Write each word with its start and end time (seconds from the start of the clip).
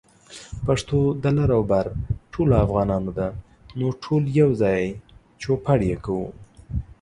پښتو 0.65 0.97
د 1.23 1.25
لر 1.37 1.49
او 1.57 1.63
بر 1.71 1.85
ټولو 2.33 2.53
افغانانو 2.65 3.11
ده، 3.19 3.27
نو 3.79 3.87
ټول 4.03 4.23
يوځای 4.39 4.81
چوپړ 5.41 5.79
يې 5.89 5.97
کوو 6.05 6.27